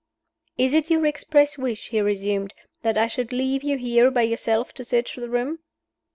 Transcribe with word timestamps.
"Is 0.57 0.73
it 0.73 0.89
your 0.89 1.05
express 1.05 1.59
wish," 1.59 1.89
he 1.89 2.01
resumed, 2.01 2.55
"that 2.81 2.97
I 2.97 3.05
should 3.05 3.31
leave 3.31 3.61
you 3.61 3.77
here 3.77 4.09
by 4.09 4.23
yourself 4.23 4.73
to 4.73 4.83
search 4.83 5.13
the 5.15 5.29
room?" 5.29 5.59